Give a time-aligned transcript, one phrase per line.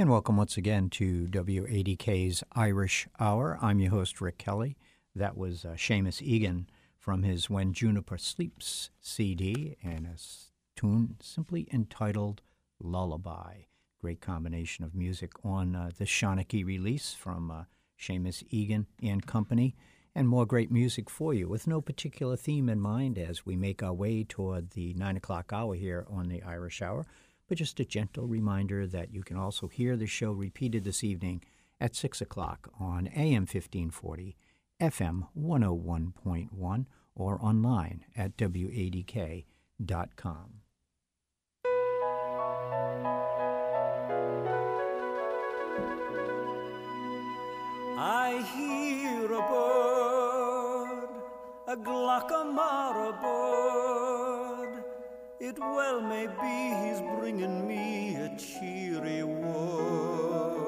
[0.00, 3.58] And welcome once again to WADK's Irish Hour.
[3.60, 4.78] I'm your host, Rick Kelly.
[5.14, 10.16] That was uh, Seamus Egan from his When Juniper Sleeps CD and a
[10.74, 12.40] tune simply entitled
[12.82, 13.64] Lullaby.
[14.00, 17.64] Great combination of music on uh, the Shanachie release from uh,
[18.00, 19.76] Seamus Egan and Company,
[20.14, 23.82] and more great music for you with no particular theme in mind as we make
[23.82, 27.04] our way toward the 9 o'clock hour here on the Irish Hour
[27.50, 31.42] but just a gentle reminder that you can also hear the show repeated this evening
[31.80, 34.36] at 6 o'clock on AM 1540,
[34.80, 39.42] FM 101.1, or online at wadk.com.
[47.98, 51.08] I hear a bird,
[51.66, 54.29] a Glocca Morra bird
[55.40, 60.60] it well may be he's bringing me a cheery word.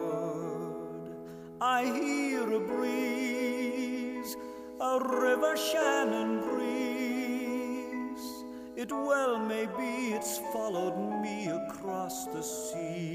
[1.60, 4.34] I hear a breeze,
[4.80, 8.26] a river Shannon breeze.
[8.74, 13.12] It well may be it's followed me across the seas.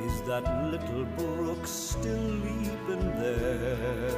[0.06, 4.08] Is that little brook still leaping there?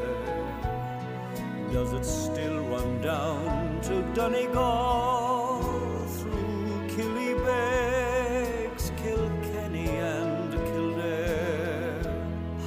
[1.73, 5.63] Does it still run down to Donegal
[6.07, 12.01] through Killybegs, Kilkenny, and Kildare?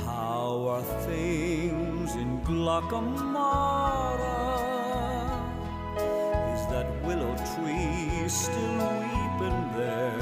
[0.03, 3.30] How are things in Glocca Morra?
[8.31, 10.17] Still weeping there?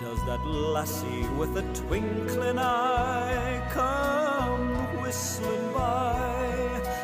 [0.00, 6.44] Does that lassie with a twinkling eye come whistling by?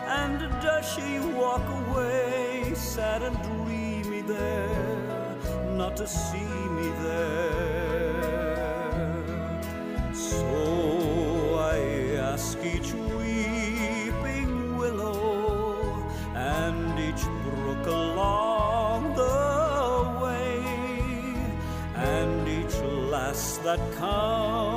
[0.06, 5.36] And does she walk away sad and dreamy there,
[5.72, 8.30] not to see me there?
[10.14, 11.78] So I
[12.32, 12.92] ask each
[23.70, 24.69] that comes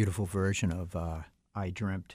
[0.00, 1.18] beautiful version of uh,
[1.54, 2.14] I Dreamt,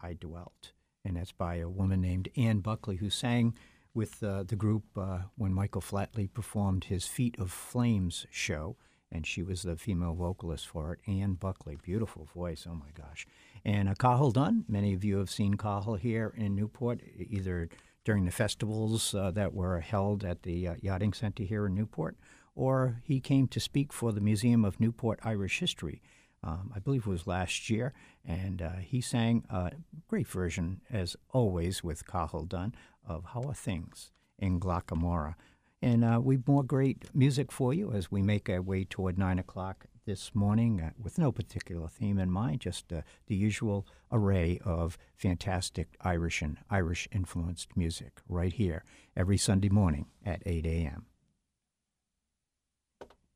[0.00, 0.72] I Dwelt.
[1.04, 3.54] And that's by a woman named Anne Buckley, who sang
[3.92, 8.78] with uh, the group uh, when Michael Flatley performed his Feet of Flames show.
[9.10, 11.00] And she was the female vocalist for it.
[11.06, 13.26] Anne Buckley, beautiful voice, oh my gosh.
[13.62, 17.68] And uh, Cathal Dunne, many of you have seen Cathal here in Newport, either
[18.06, 22.16] during the festivals uh, that were held at the uh, Yachting Center here in Newport,
[22.54, 26.00] or he came to speak for the Museum of Newport Irish History
[26.44, 27.92] um, I believe it was last year,
[28.24, 29.72] and uh, he sang a
[30.08, 32.74] great version, as always, with Cathal Dunne
[33.06, 35.36] of How Are Things in Glocca Morra.
[35.80, 39.38] And uh, we've more great music for you as we make our way toward 9
[39.38, 44.60] o'clock this morning uh, with no particular theme in mind, just uh, the usual array
[44.64, 48.84] of fantastic Irish and Irish influenced music right here
[49.16, 51.06] every Sunday morning at 8 a.m.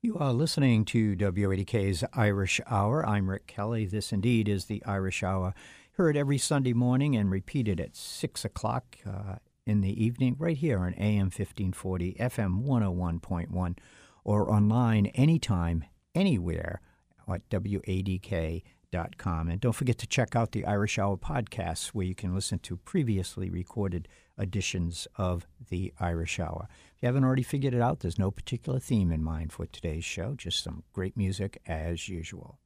[0.07, 3.05] You are listening to WADK's Irish Hour.
[3.05, 3.85] I'm Rick Kelly.
[3.85, 5.53] This indeed is the Irish Hour,
[5.97, 9.35] heard every Sunday morning and repeated at 6 o'clock uh,
[9.65, 13.77] in the evening, right here on AM 1540, FM 101.1,
[14.23, 15.83] or online anytime,
[16.15, 16.79] anywhere
[17.27, 18.61] at WADK.com.
[18.93, 22.77] And don't forget to check out the Irish Hour podcasts, where you can listen to
[22.77, 26.67] previously recorded editions of the Irish Hour.
[26.95, 30.05] If you haven't already figured it out, there's no particular theme in mind for today's
[30.05, 32.59] show, just some great music as usual.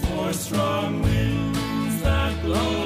[0.00, 2.81] Four strong winds that blow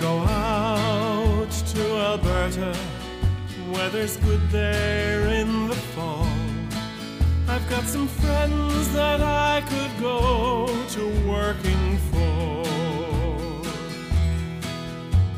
[0.00, 2.76] go out to Alberta,
[3.72, 6.26] weather's good there in the fall.
[7.48, 12.64] I've got some friends that I could go to working for.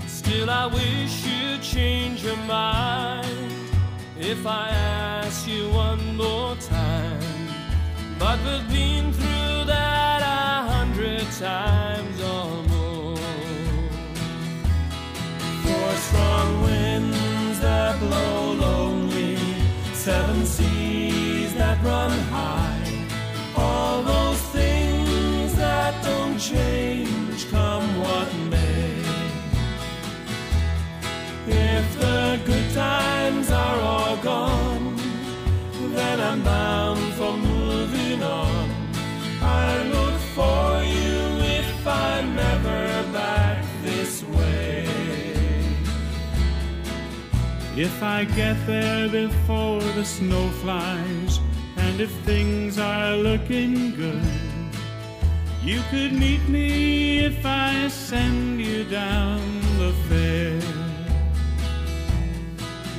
[0.07, 3.71] Still, I wish you'd change your mind
[4.19, 7.21] if I ask you one more time.
[8.19, 9.00] But we've been
[21.83, 23.07] run high,
[23.57, 29.01] all those things that don't change come what may.
[31.47, 34.97] If the good times are all gone,
[35.95, 38.71] then I'm bound for moving on.
[39.43, 41.19] I look for you
[41.59, 44.87] if I'm ever back this way.
[47.77, 51.30] If I get there before the snow flies,
[52.01, 54.25] if things are looking good,
[55.63, 59.43] you could meet me if I send you down
[59.77, 60.63] the fair.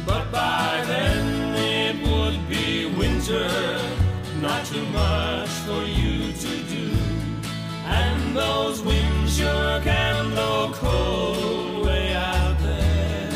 [0.06, 3.50] But by then it would be winter,
[4.40, 6.92] not too much for you to do.
[7.86, 13.32] And those winds sure can blow cold way out there.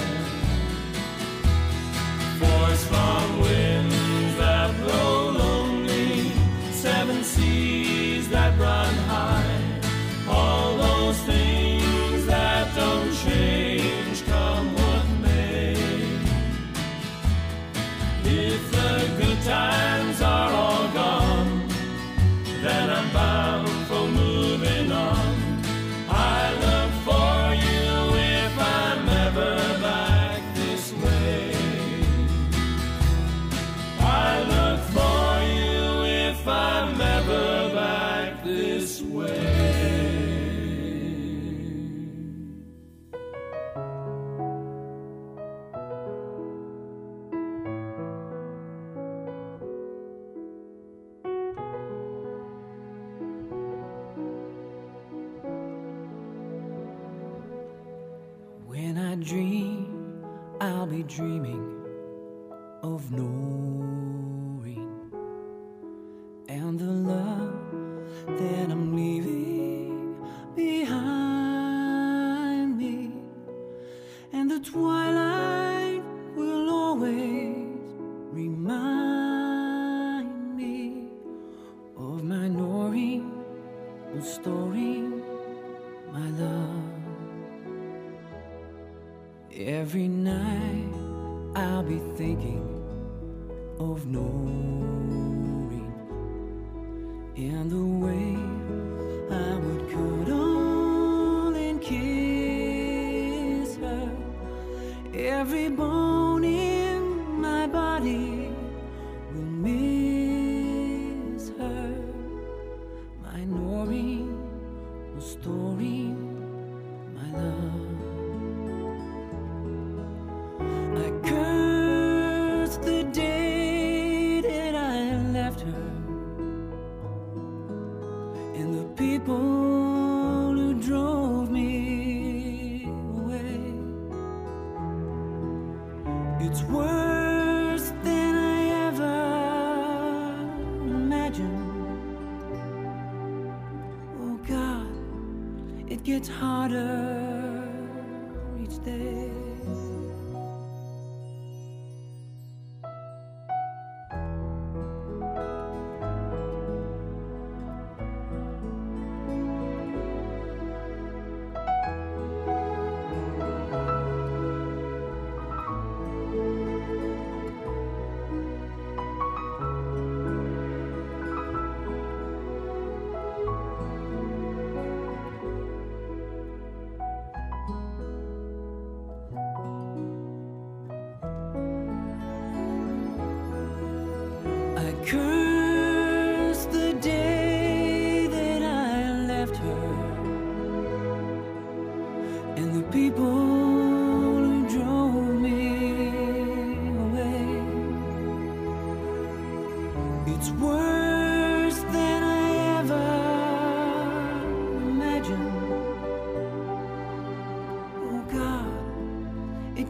[2.39, 3.94] Four strong winds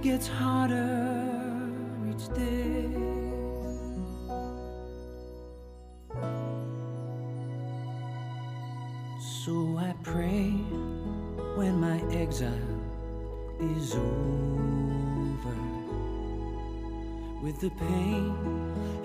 [0.06, 1.68] gets harder
[2.08, 2.86] each day.
[9.41, 10.52] So I pray
[11.58, 12.52] when my exile
[13.60, 15.58] is over,
[17.41, 18.36] with the pain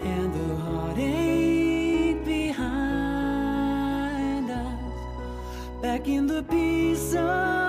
[0.02, 3.70] and the heartache behind
[4.50, 4.80] us,
[5.80, 7.59] back in the peace of.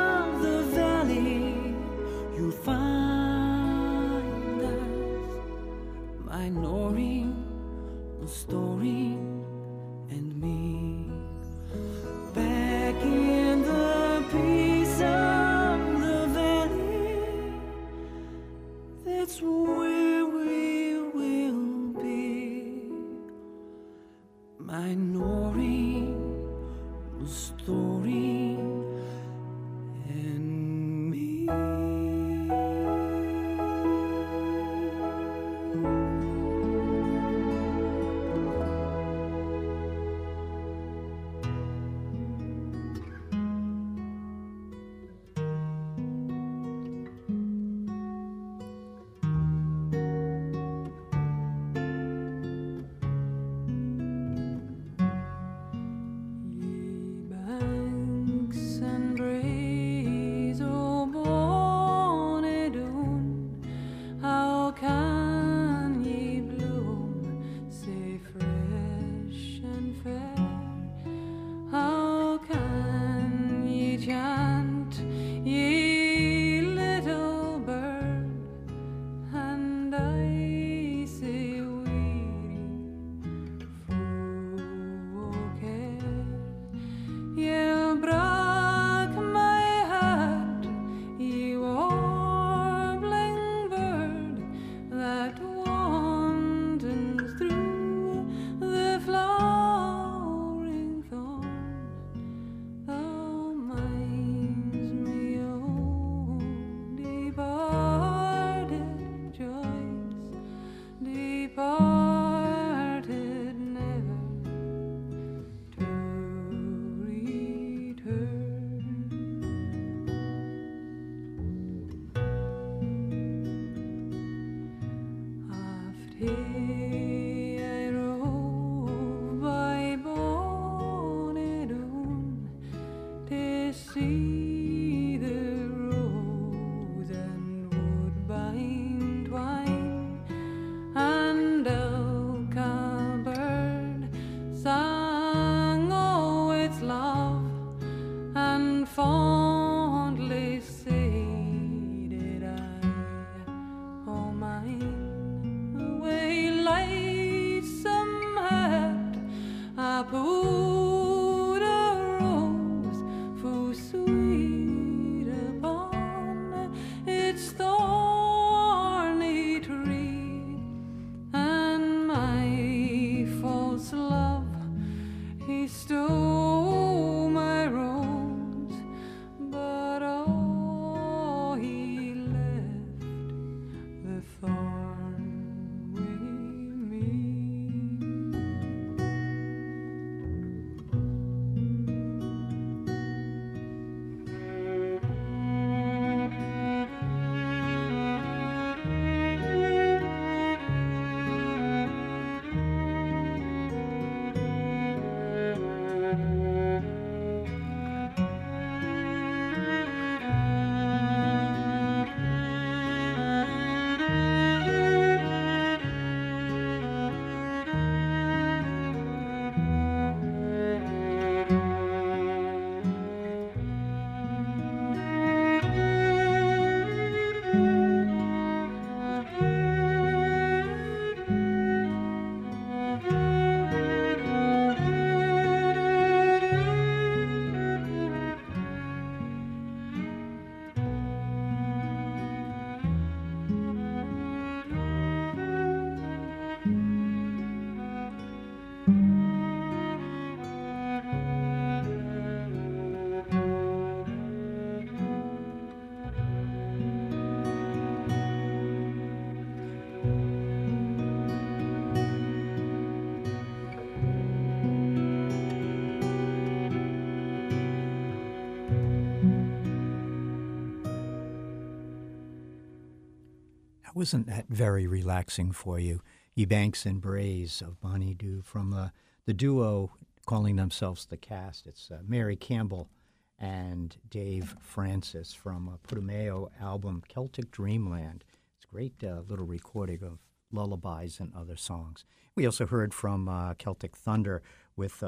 [273.93, 276.01] Wasn't that very relaxing for you?
[276.34, 278.89] Ye Banks and Braes of Bonnie Doon from uh,
[279.25, 279.91] the duo
[280.25, 281.67] calling themselves the cast.
[281.67, 282.89] It's uh, Mary Campbell
[283.38, 288.23] and Dave Francis from a Putumayo album Celtic Dreamland.
[288.56, 290.19] It's a great uh, little recording of
[290.54, 292.06] lullabies and other songs.
[292.34, 294.41] We also heard from uh, Celtic Thunder
[294.77, 295.04] with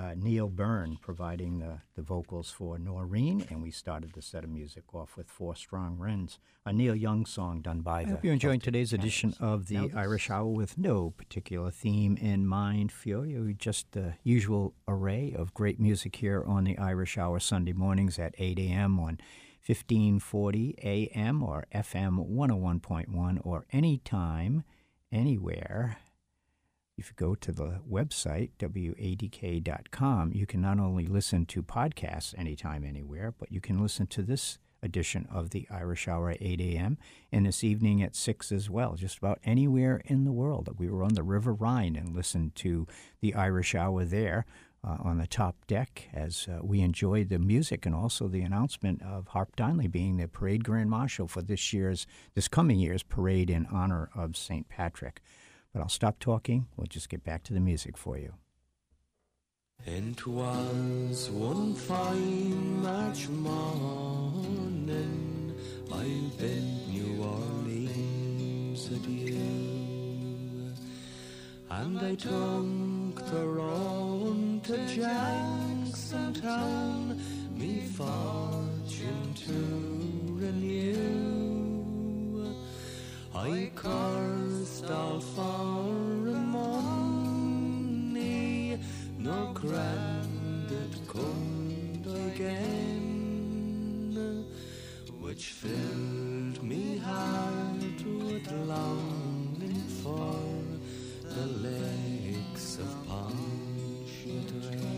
[0.00, 4.50] uh, Neil Byrne providing the, the vocals for Noreen, and we started the set of
[4.50, 8.10] music off with Four Strong Winds, a Neil Young song done by I the.
[8.12, 12.92] hope you're enjoying today's edition of the Irish Hour with no particular theme in mind
[12.92, 13.52] for you.
[13.52, 18.34] Just the usual array of great music here on the Irish Hour Sunday mornings at
[18.38, 18.98] 8 a.m.
[18.98, 19.18] on
[19.66, 21.42] 1540 a.m.
[21.42, 24.64] or FM 101.1 or anytime,
[25.12, 25.98] anywhere
[27.00, 32.84] if you go to the website, wadk.com, you can not only listen to podcasts anytime,
[32.84, 36.98] anywhere, but you can listen to this edition of the Irish Hour at 8 a.m.
[37.32, 40.68] and this evening at 6 as well, just about anywhere in the world.
[40.78, 42.86] We were on the River Rhine and listened to
[43.22, 44.44] the Irish Hour there.
[44.82, 49.02] Uh, on the top deck as uh, we enjoyed the music and also the announcement
[49.02, 53.50] of Harp Donnelly being the parade grand marshal for this year's, this coming year's parade
[53.50, 54.70] in honor of St.
[54.70, 55.20] Patrick.
[55.72, 56.66] But I'll stop talking.
[56.76, 58.34] We'll just get back to the music for you.
[59.86, 65.54] It was one fine March morning
[65.90, 66.04] I
[66.38, 69.40] bid New Orleans adieu
[71.70, 77.18] And I took the road to Jacksontown
[77.56, 79.54] Me fortune to
[80.34, 81.84] renew
[83.34, 84.29] I cursed
[84.90, 85.84] all for
[86.58, 87.58] money,
[89.18, 92.86] nor granted could again,
[95.20, 100.34] which filled me heart with longing for
[101.22, 104.90] the lakes of Pontchartrain.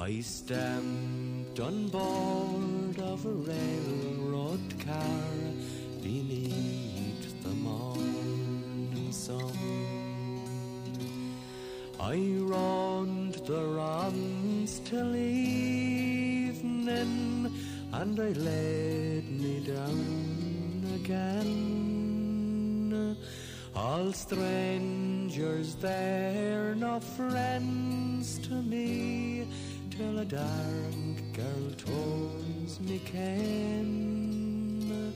[0.00, 5.24] I stamped on board of a railroad car
[6.00, 6.37] beneath
[12.00, 17.52] I round the runs till evening,
[17.92, 23.16] and I laid me down again.
[23.74, 29.48] All strangers, they're no friends to me
[29.90, 35.12] till a dark girl turns me came,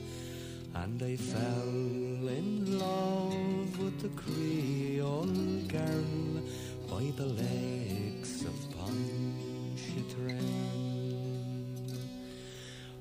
[0.75, 6.41] And I fell in love with the Creole girl
[6.93, 10.37] by the lakes of Pontchartrain.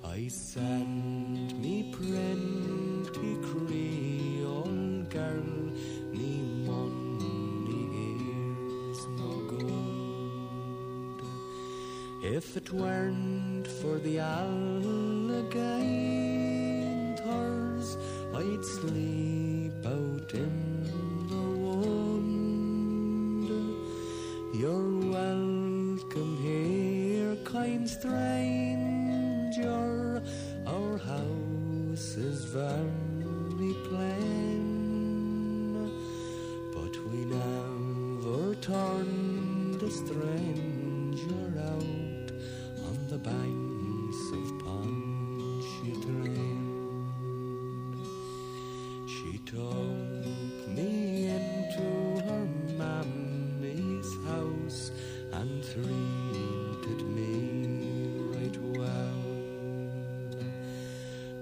[0.02, 5.50] I send me plenty Creole girl,
[6.18, 6.32] me
[6.70, 7.86] money
[8.92, 11.20] is no good.
[12.36, 15.48] If it weren't for the alligators,
[18.40, 21.21] I'd sleep out in
[24.54, 28.12] You're welcome here, kind stranger.
[30.66, 35.90] Our house is very plain,
[36.74, 40.61] but we never turned a stranger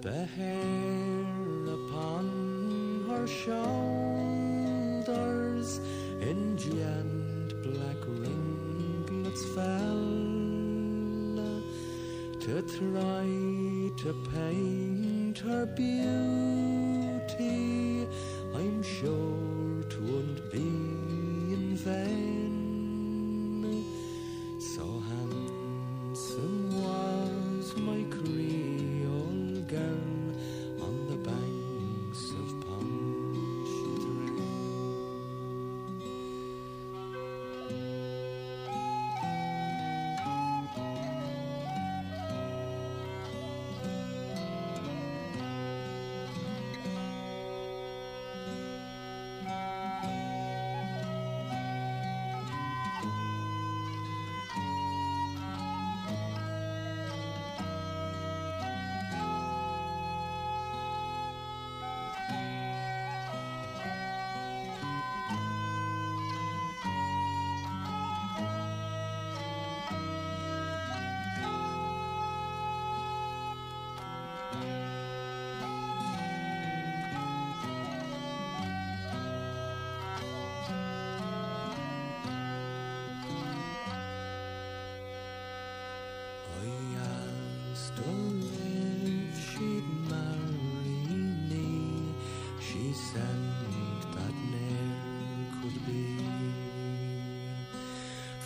[0.02, 1.26] The hair
[1.74, 3.60] upon her shoulders
[6.22, 10.00] in giant black ringlets fell
[12.40, 13.28] to try
[14.02, 16.08] to paint her beauty.
[18.54, 19.39] I'm sure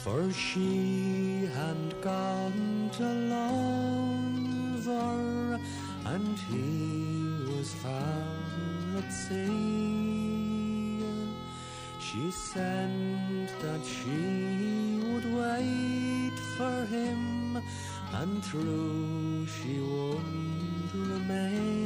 [0.04, 4.78] For she had gone to lover,
[6.04, 8.22] and he was far
[8.98, 11.00] at sea.
[11.98, 17.62] She said that she would wait for him,
[18.12, 21.83] and true she would remain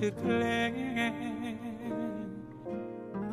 [0.00, 0.10] to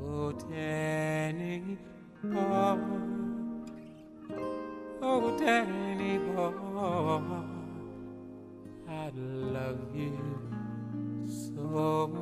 [0.00, 1.78] Oh, Danny
[2.22, 2.78] boy,
[5.02, 7.20] oh, Danny boy.
[8.88, 10.18] I love you
[11.26, 12.12] so.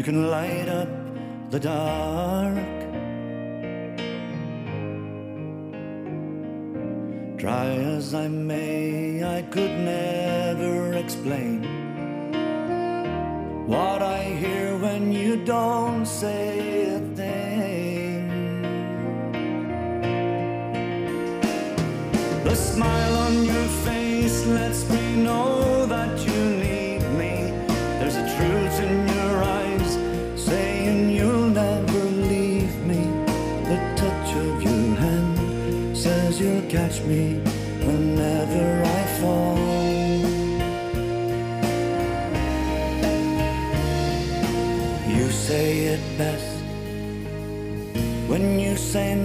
[0.00, 0.88] You can light up
[1.50, 2.56] the dark.
[7.36, 11.58] Try as I may, I could never explain
[13.66, 18.28] what I hear when you don't say a thing.
[22.44, 25.59] The smile on your face lets me know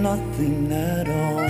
[0.06, 1.45] nothing at all.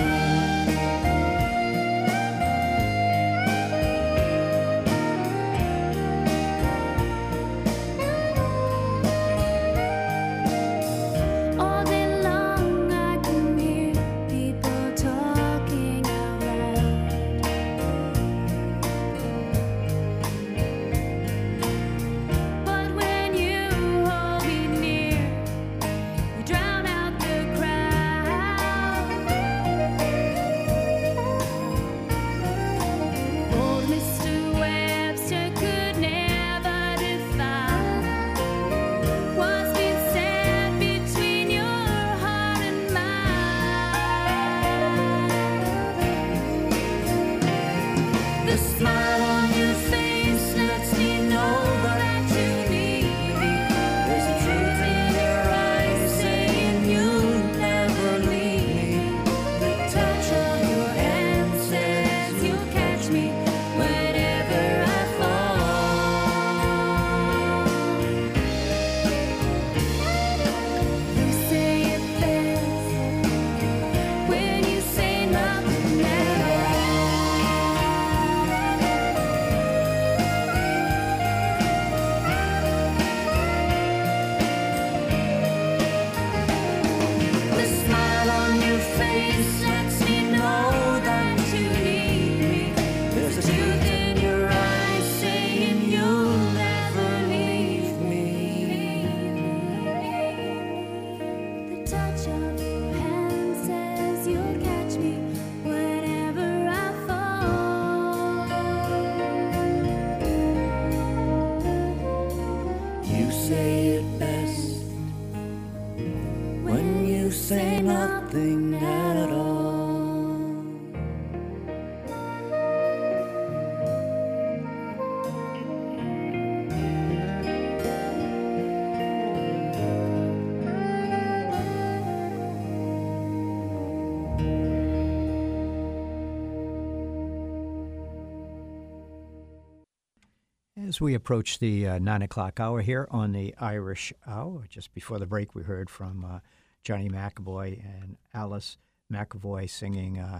[140.87, 145.19] As we approach the uh, nine o'clock hour here on the Irish Hour, just before
[145.19, 146.39] the break, we heard from uh,
[146.81, 148.77] Johnny McEvoy and Alice
[149.11, 150.39] McAvoy singing uh,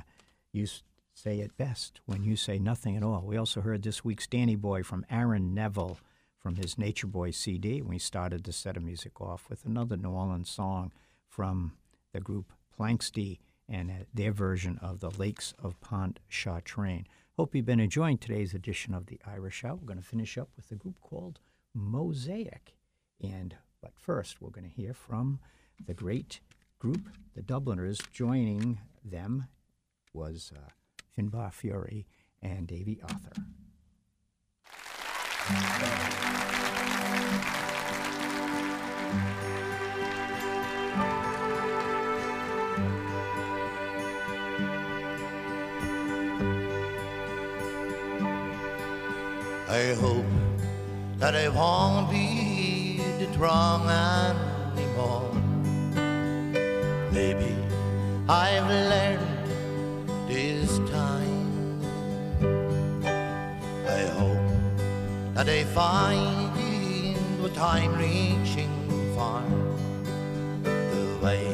[0.54, 0.66] You
[1.14, 3.24] Say It Best When You Say Nothing at All.
[3.26, 5.98] We also heard this week's Danny Boy from Aaron Neville
[6.40, 7.82] from his Nature Boy CD.
[7.82, 10.94] We started the set of music off with another New Orleans song
[11.28, 11.74] from
[12.14, 17.06] the group Planxty and uh, their version of the Lakes of Pontchartrain.
[17.38, 19.76] Hope you've been enjoying today's edition of the Irish Hour.
[19.76, 21.40] We're going to finish up with a group called
[21.78, 22.74] Mozaik.
[23.22, 25.38] And but first, we're going to hear from
[25.86, 26.40] the great
[26.80, 28.00] group, the Dubliners.
[28.12, 29.46] Joining them
[30.14, 30.72] was uh,
[31.16, 32.06] Finbar Furey
[32.42, 33.34] and Davy Arthur.
[51.28, 53.90] That I won't be the wrong
[54.78, 55.30] anymore.
[57.12, 57.54] Maybe
[58.30, 59.48] I've learned
[60.30, 61.82] this time.
[64.00, 64.48] I hope
[65.34, 66.56] that I find
[67.42, 68.72] what I'm reaching
[69.14, 69.44] for.
[70.64, 71.52] The way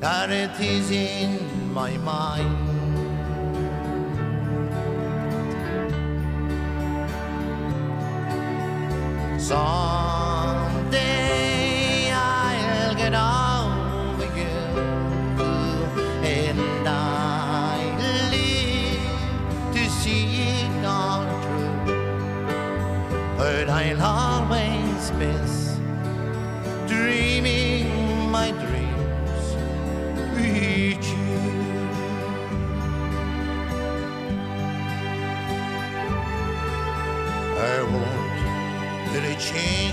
[0.00, 2.71] that it is in my mind.
[9.42, 10.11] Someday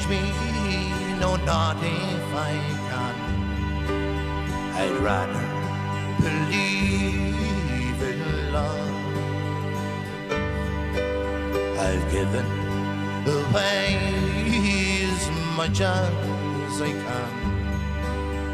[0.10, 0.22] me,
[1.20, 2.54] no, not if I
[2.90, 3.16] can.
[4.80, 5.46] I'd rather
[6.26, 8.20] believe in
[8.52, 8.90] love.
[11.86, 12.48] I've given
[13.28, 13.86] away
[15.12, 15.22] as
[15.56, 17.32] much as I can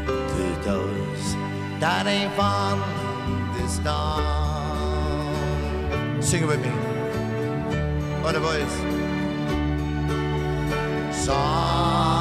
[0.06, 1.26] to those
[1.80, 2.82] that ain't found
[3.56, 5.06] this dawn.
[6.22, 6.72] Sing it with me.
[8.24, 9.05] All the boys.
[11.26, 12.15] Someday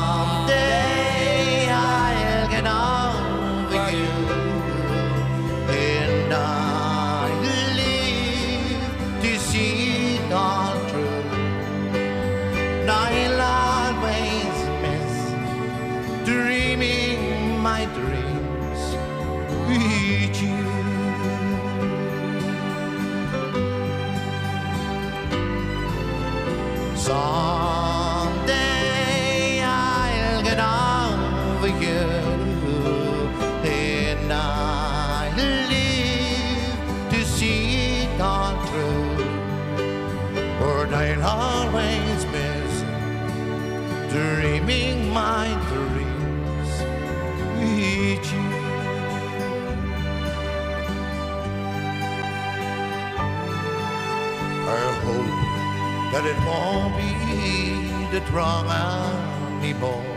[56.15, 57.11] that it won't be
[58.09, 58.69] the wrong
[59.59, 60.15] anymore.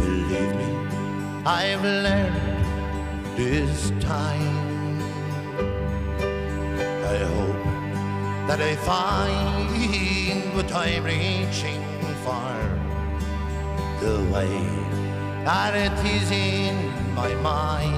[0.00, 0.70] Believe me,
[1.44, 5.02] I've learned this time.
[7.12, 7.62] I hope
[8.48, 11.84] that I find what I'm reaching
[12.24, 12.58] for.
[14.00, 14.56] The way
[15.44, 16.74] that it is in
[17.14, 17.97] my mind.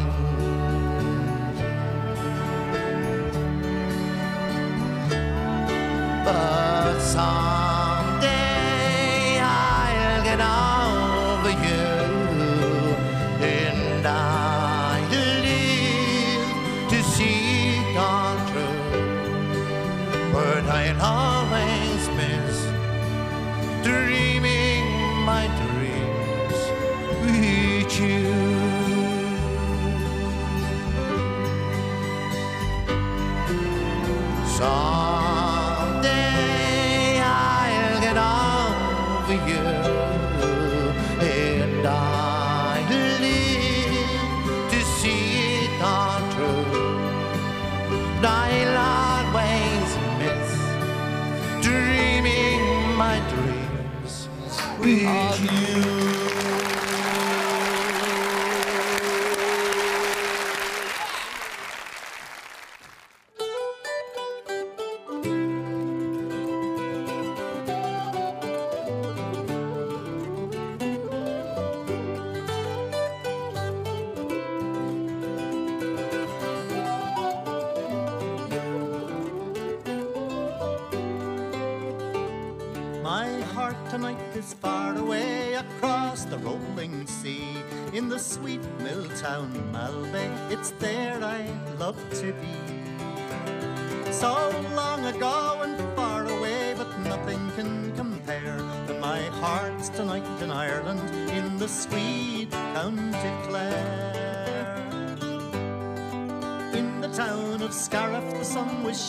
[54.96, 55.99] With you.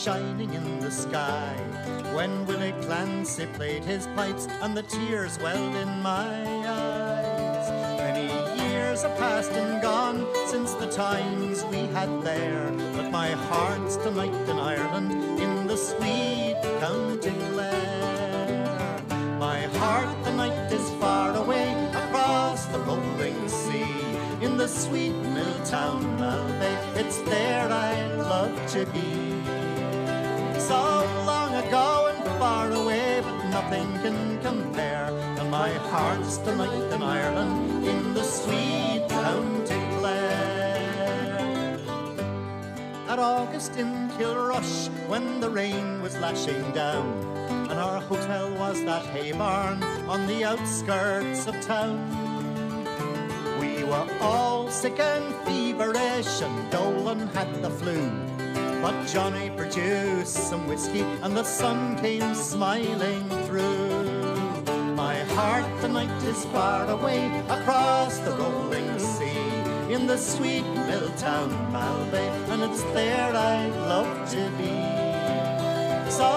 [0.04, 1.54] Shining in the sky.
[2.16, 6.34] When Willie Clancy played his pipes, and the tears welled in my
[6.66, 7.70] eyes.
[8.00, 8.28] Many
[8.64, 12.72] years have passed and gone since the times we had there.
[12.96, 19.04] But my heart's tonight in Ireland, in the sweet county Clare.
[19.38, 23.94] My heart tonight is far away across the rolling sea.
[24.42, 29.61] In the sweet mill town, Malbay, it's there I love to be.
[30.72, 35.08] So long ago and far away, but nothing can compare.
[35.38, 41.78] And my heart's tonight in Ireland, in the sweet county Clare.
[43.10, 47.06] At August in Kilrush, when the rain was lashing down,
[47.70, 52.00] and our hotel was that hay barn on the outskirts of town.
[53.60, 58.31] We were all sick and feverish, and Dolan had the flu.
[58.82, 64.06] But Johnny produced some whiskey, and the sun came smiling through.
[64.96, 71.50] My heart the night is far away across the rolling sea, in the sweet Miltown
[71.72, 74.74] Malbay, and it's there I'd love to be.
[76.10, 76.30] So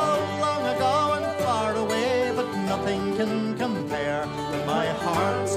[0.45, 4.23] long ago and far away, but nothing can compare.
[4.23, 5.54] And my heart's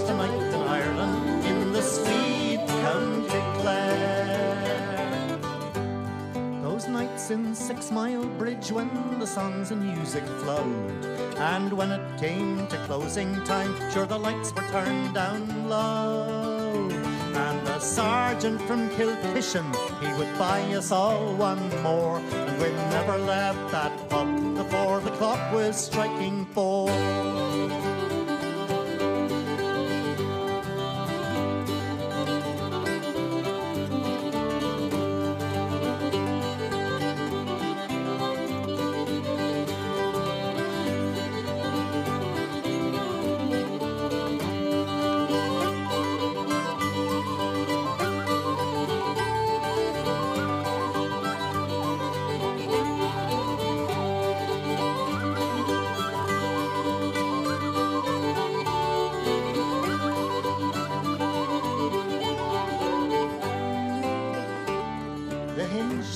[7.32, 11.06] in Six Mile Bridge when the songs and music flowed,
[11.38, 16.90] and when it came to closing time, sure the lights were turned down low.
[16.90, 19.66] And the sergeant from Kilkishen,
[20.00, 25.12] he would buy us all one more, and we never left that pub before the
[25.12, 26.90] clock was striking four.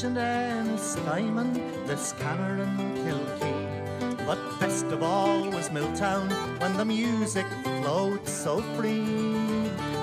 [0.04, 4.26] And Ennistymon, the Scanner and Kilkee.
[4.26, 6.28] But best of all was Miltown
[6.60, 9.04] when the music flowed so free.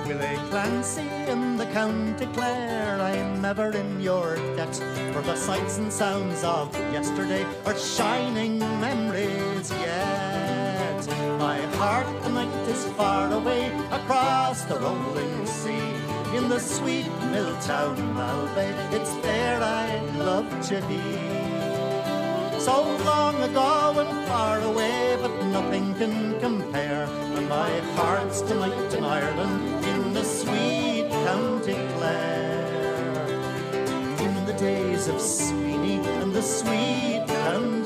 [0.07, 4.72] Willie Clancy in the County Clare, I'm ever in your debt
[5.12, 11.07] for the sights and sounds of yesterday are shining memories yet.
[11.40, 18.93] My heart tonight is far away across the rolling sea in the sweet Miltown Malbay.
[18.93, 21.01] It's there I'd love to be.
[22.61, 27.05] So long ago and far away, but nothing can compare.
[27.37, 33.26] And my heart's tonight in Ireland, in the sweet county Clare.
[34.20, 37.78] In the days of Sweeney and the sweet county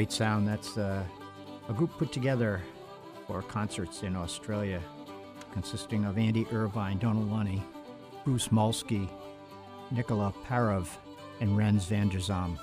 [0.00, 0.48] great sound.
[0.48, 1.04] That's uh,
[1.68, 2.62] a group put together
[3.26, 4.80] for concerts in Australia,
[5.52, 7.62] consisting of Andy Irvine, Donal Lunny,
[8.24, 9.10] Bruce Molsky,
[9.90, 10.88] Nikola Parov,
[11.42, 12.58] and Rens van der Zalm.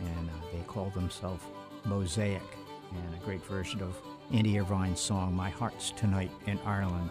[0.00, 1.42] And uh, they call themselves
[1.86, 2.42] Mozaik,
[2.90, 3.96] and a great version of
[4.34, 7.10] Andy Irvine's song My Heart's Tonight in Ireland.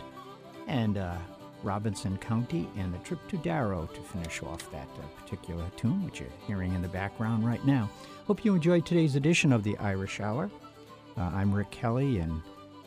[0.68, 1.18] And uh,
[1.66, 6.20] Robinson County and the trip to Durrow to finish off that uh, particular tune, which
[6.22, 7.90] you're hearing in the background right now.
[8.28, 10.50] Hope you enjoyed today's edition of the Irish Hour.
[11.18, 12.42] Uh, I'm Rick Kelly, and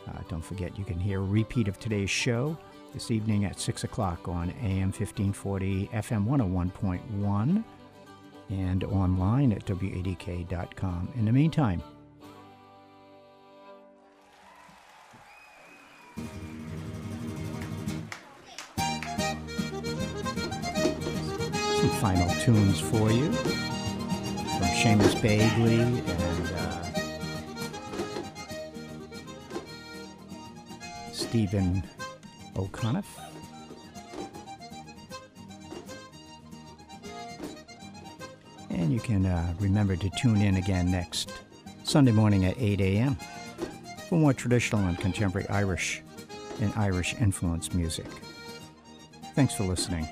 [0.06, 2.56] uh, don't forget you can hear a repeat of today's show
[2.94, 7.64] this evening at 6 o'clock on AM 1540, FM 101.1,
[8.50, 11.08] and online at WADK.com.
[11.16, 11.82] In the meantime,
[22.00, 26.84] final tunes for you from Seamus Begley and uh,
[31.12, 31.82] Stephen
[32.56, 33.02] O'Connor.
[38.70, 41.32] And you can uh, remember to tune in again next
[41.82, 43.16] Sunday morning at 8 a.m.
[44.08, 46.00] for more traditional and contemporary Irish
[46.60, 48.06] and Irish influence music.
[49.34, 50.06] Thanks for listening.